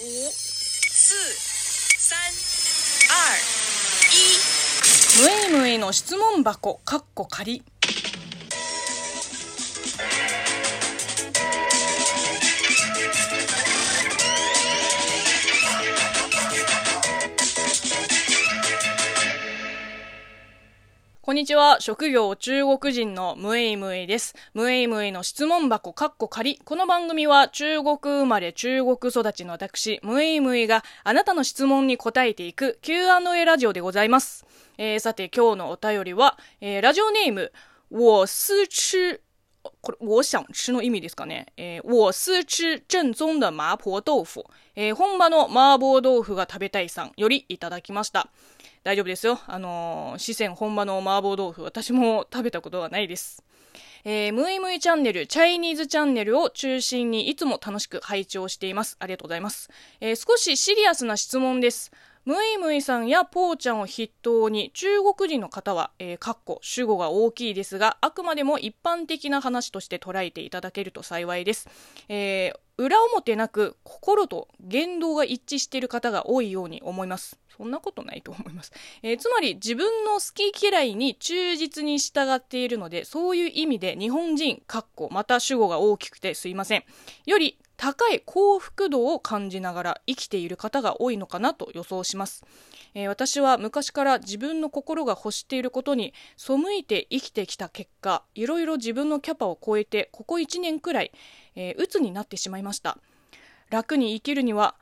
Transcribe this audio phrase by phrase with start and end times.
[0.00, 1.14] 五、四、
[1.98, 2.16] 三、
[3.10, 3.34] 二、
[5.50, 5.50] 一。
[5.50, 5.60] むい。
[5.60, 7.64] むいの質問箱かっこ仮。
[21.28, 21.78] こんにちは。
[21.78, 24.34] 職業中国人のムエイムエイです。
[24.54, 26.58] ムエイムエイの質問箱かっこ仮。
[26.64, 34.46] この番組は中国生まれ中国育ちの私、ムエイムエイがあなたの質問に答えていく Q&A ラジオでございます。
[34.78, 37.52] えー、さて今日のお便りは、えー、ラジオネーム、
[37.90, 39.20] 我思吃
[39.82, 41.52] これ、我想吃の意味ですかね。
[41.58, 44.44] えー、我思吃正宗的麻婆豆腐。
[44.76, 48.30] えー、本場の麻婆豆腐が食べたいさんよりいただきました。
[48.84, 49.40] 大丈夫ですよ。
[49.46, 53.42] あのー、四川本場の麻婆豆腐、私も食べたことはないです。
[54.04, 58.96] えー、ムイムイチャンネル、チャイニーズチャンネルを中心にいつも楽しく拝聴しています。
[59.00, 59.70] ありがとうございます。
[60.00, 61.92] えー、少しシリアスな質問です。
[62.24, 71.68] ムイムイさんやポーちゃんを筆頭に中国人の方は、えー、かっこ主語が大きいですが、あくまでも一般的な話として捉えていただけると幸いです。
[72.08, 77.38] えー、裏表なく心と言動が一致している方が多いように思います。
[77.56, 78.72] そんなことないと思います。
[79.02, 86.84] えー、つまり自分の好き嫌いに忠実に従っているので、そういう意味で日本人、かっこまた主語が大きくてすいません。
[87.26, 92.44] より高い幸福度を感じながら生きている方が多いのかなと予想します、
[92.92, 101.12] えー、私は昔から自分の心が欲していることに背いて生きてきた結果いろいろ自分のキャパを超えてここ1年くらい、
[101.54, 102.98] えー、鬱になってしまいました。
[103.70, 104.74] 楽に生きるには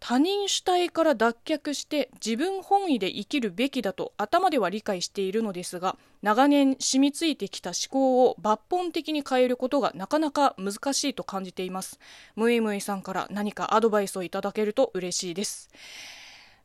[0.00, 11.98] 他人主体から脱却して自分本位で生きるべきだと頭では理解しているのですが長年染みついてきた思考を抜本的に変えることがなかなか難しいと感じています。
[12.36, 15.70] ムイムイさんから何かアドバイスをいただけると嬉しいです。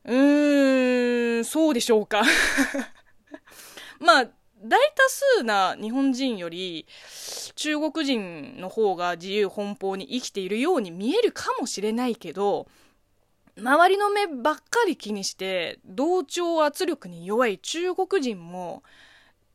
[0.04, 2.22] うーんそうでしょうか。
[4.00, 4.26] まあ
[4.64, 5.08] 大多
[5.38, 6.86] 数な日本人より
[7.54, 12.66] 中国人の方が自由奔放に生きているように見えるかもしれないけど
[13.56, 18.82] 周りの目ばっかり気にして同調圧力に弱い中国人も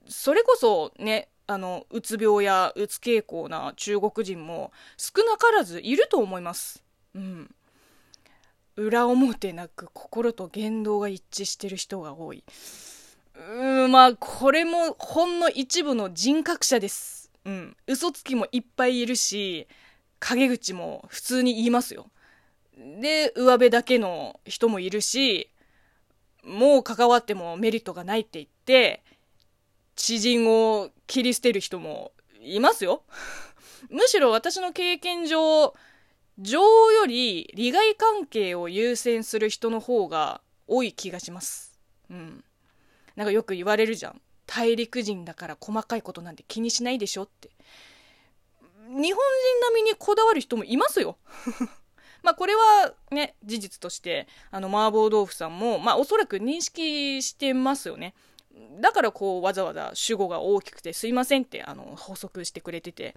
[0.08, 6.84] それこそねあのうつ病やうつ傾向な中国人も少なからずいると思います。
[7.16, 7.54] うん
[8.80, 12.46] 裏表なく心と言動が一致してる人が多い。
[13.36, 17.30] うん、まあ、これもほんの一部の人格者です。
[17.44, 17.76] うん。
[17.88, 19.68] 嘘つきもいっぱいいるし、
[20.20, 22.10] 陰口も普通に言いますよ。
[22.80, 25.50] で、上辺だけの人もいるし、
[26.44, 29.04] もう関わってもメリットがないって言って、
[29.96, 33.04] 知人を切り捨てる人もいますよ。
[33.90, 35.76] むしろ私の経験上、
[36.38, 41.78] 情より利害関係を優先する人の方が多い気がします。
[42.10, 42.44] うん。
[43.18, 44.22] なんかよく言われるじゃん。
[44.46, 47.50] 大陸人だから細かいことなんて気にしないでしょって。
[48.88, 49.14] 日本人
[49.74, 51.18] 並みにこだわる人もいますよ。
[52.24, 58.14] まあこれはね、事実として、あの、麻婆豆腐さんも、まあおそらく認識してますよね。
[58.82, 63.16] だからこう、わざわざ主語が大きくてすいませんって、あの、補足してくれてて。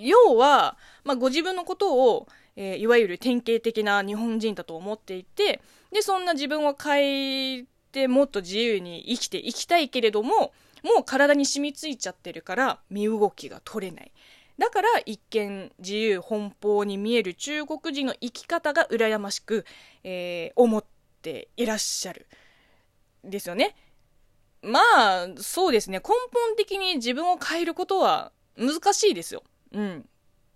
[0.00, 5.60] 要は、まあご自分のことを、えー、いわゆる典型的な日本人だと思っていて、
[5.92, 10.52] で、そんな自分を変えてもっと自由に生きていきたいけれども、
[10.82, 14.12] もう体に染みついちゃってるから身動きが取れない。
[14.62, 19.66] だから一見自由奔放に見える中国人の生き方が羨ましく、
[20.04, 20.84] えー、思っ
[21.20, 22.28] ていらっしゃる。
[23.24, 23.74] ですよね。
[24.62, 25.98] まあ、そうですね。
[25.98, 29.42] 根本的に自分を変えることは難しいですよ。
[29.72, 30.08] うん。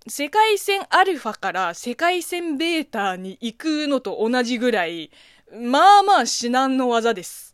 [0.06, 5.11] 世界線アルファから世界線ベータに行くのと同じぐらい、
[5.53, 7.46] まあまあ至難の技です。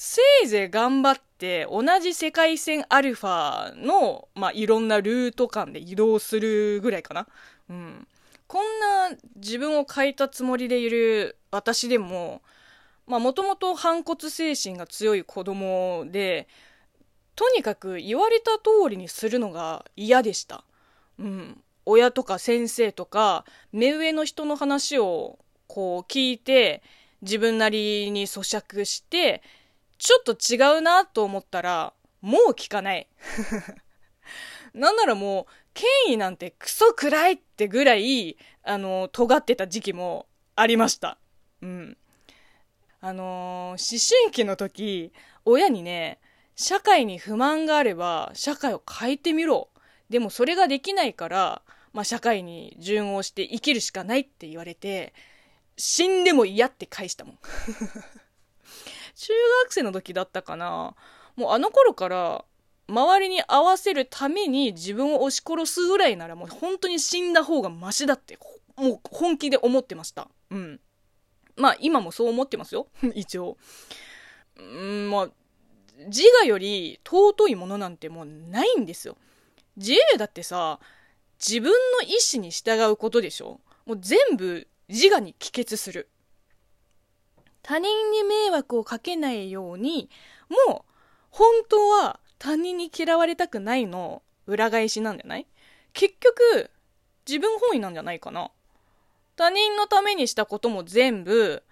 [0.00, 7.26] せいぜい頑張って同じ世界線アルファの、まあ、いろんなルート間で移動するぐらいかな。
[7.68, 8.06] うん。
[8.46, 12.42] こんな自分を変えたつもりでいる私でも、
[13.08, 16.46] まあもともと反骨精神が強い子供で、
[17.34, 20.62] とにかく言われた通りにするのが嫌でした。
[21.18, 21.60] うん。
[21.86, 26.84] 親とか先生とか、目上の人の話をこう聞いて、
[27.20, 29.42] 自分なりに咀嚼して、
[29.98, 33.08] ちょっと違うなと思ったら、もう聞かない。
[34.74, 41.18] なんならもう、権威なんてクソ暗いってぐらい、あの、尖ってた時期もありました。
[41.62, 41.96] うん。
[43.00, 45.12] あのー、思春期の時、
[45.44, 46.20] 親にね、
[46.56, 49.68] 社会に不満があれば、社会を変えてみろ。
[50.10, 51.62] でもそれができないから、
[51.92, 55.14] まあ、社会に順応して生きるしかないって言われて、
[55.76, 57.38] 死んでも嫌って返したもん。
[59.18, 59.32] 中
[59.64, 60.94] 学生の時だったかな。
[61.34, 62.44] もうあの頃から
[62.88, 68.38] 周りに合わせるために自分を押し殺すぐらいならもう本当に死んだ方がマシだって
[68.76, 70.28] もう本気で思ってました。
[70.50, 70.80] うん。
[71.56, 72.86] まあ今もそう思ってますよ。
[73.14, 73.56] 一応。
[74.56, 75.28] うんまあ
[76.06, 79.16] 自我より尊いものなんてもうないんですよ。
[79.76, 80.78] 自由だってさ
[81.44, 83.60] 自分の意思に従うことでしょ。
[83.84, 86.08] もう全部自我に帰結する。
[87.68, 90.08] 他人に迷惑をかけないように
[90.66, 90.94] もう
[91.28, 95.46] 本当は他人に嫌われたくないの裏返しなんじゃない？
[95.92, 96.70] 結局、
[97.28, 98.50] 自分本位なんじゃないかな。
[99.36, 101.62] 他人のためにしたことも全部、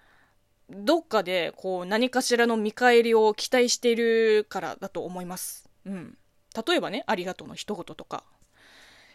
[0.69, 5.67] どっかでこう何かしらの見返りを期待しているからだと思います。
[5.85, 6.15] うん。
[6.67, 8.23] 例えばね、ありがとうの一言とか。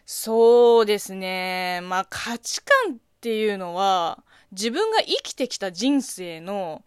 [0.05, 1.81] そうですね。
[1.85, 6.85] まあ価値観っていうのは、自分が生きてきた人生の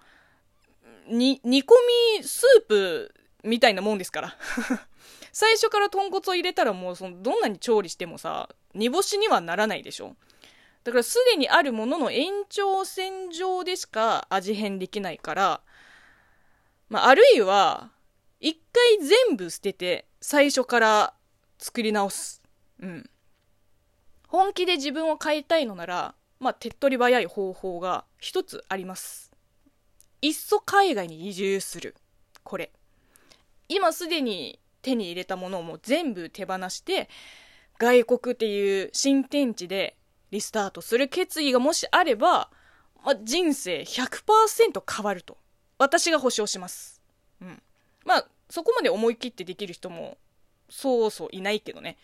[1.08, 1.74] に煮込
[2.18, 3.14] みスープ
[3.44, 4.38] みたいなもんですから。
[5.32, 10.16] 最初から豚骨を入れたらもうそのどんなに調理してもさ煮干しにはならないでしょ。
[10.86, 15.62] だからすでにあるものの延長線上でしか味変できないから、
[16.90, 17.92] まあ、あるいは
[18.40, 21.14] 一回全部捨てて最初から
[21.58, 22.42] 作り直す。
[22.80, 23.10] うん。
[24.28, 26.16] 本気で自分を変えたいのなら
[26.46, 29.34] まあ手っ取り早い方法が一つあります
[30.22, 31.96] いっそ海外に移住する
[32.44, 32.72] これ
[33.68, 37.10] 今すでに手に入れたものをもう全部手放して
[37.80, 39.98] 外国っていう新天地で
[40.30, 42.52] リスタートする決意がもしあれば、
[43.04, 45.40] まあ、人生100%変わると
[45.80, 47.02] 私が保証します。
[47.42, 47.60] うん。
[48.06, 50.20] まあそこまで思い切ってできる人も
[50.70, 51.98] そうそういないけどね。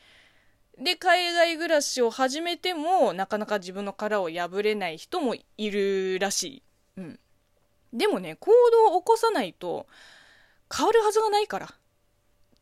[0.81, 6.63] で海外暮らしを始めてもなかなか自分の殻を破れない人もいるらしい。
[6.97, 7.19] うん。
[7.93, 8.51] でもね行
[8.89, 9.85] 動を起こさないと
[10.75, 11.73] 変わるはずがないから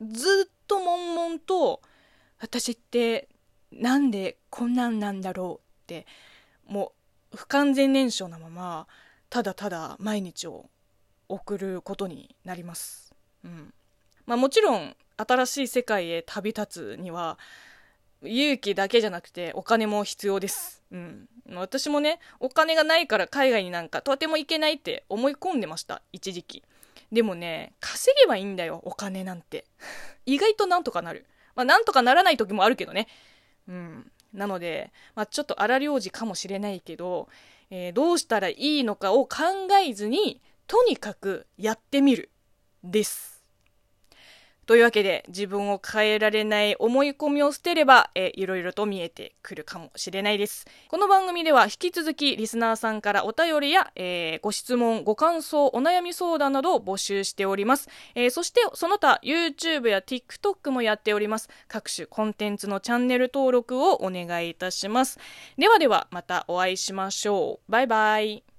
[0.01, 1.81] ずっと悶々と
[2.39, 3.29] 私って
[3.71, 6.07] なんでこんなんなんだろうって
[6.67, 6.93] も
[7.33, 8.87] う不完全燃焼なまま
[9.29, 10.65] ただただ毎日を
[11.27, 13.13] 送ることになります。
[13.45, 13.73] うん
[14.25, 17.37] まあ、もちろん新しい世界へ旅立つには
[18.23, 20.83] 勇気だけじゃなくてお金も必要です。
[20.91, 21.27] うん。
[21.55, 26.63] 私もね、お金がないから海外になんかとても行けないって思い込んでました、一時期。
[27.11, 29.65] でもね、稼げばいいんだよ、お金なんて。
[30.25, 31.25] 意外となんとかなる。
[31.55, 33.07] まあ、なんとかならない時もあるけどね。
[33.67, 34.11] うん。
[34.33, 37.29] なので、まあ、ちょっと荒領事かもしれないけど、
[37.71, 39.37] えー、どうしたらいいのかを考
[39.85, 42.29] えずに、とにかくやってみる。
[42.83, 43.38] です。
[44.69, 50.67] というわけで自分を変えられない思い込みを捨てれば、えいろいろと見えてくるかもしれないです。
[50.89, 57.89] この番組では引き続きリスナーさんからお便りや、えー、ご質問、ご感想、お悩み相談などを募集しております。
[58.13, 61.49] えー、そしてその他 YouTube や TikTok もやっております。
[61.67, 65.17] 各種コンテンツのチャンネル登録をお願いいたします。
[65.57, 67.71] ではではまたお会いしましょう。
[67.71, 68.58] バイバイ。